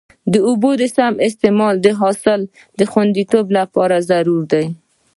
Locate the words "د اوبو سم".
0.33-1.13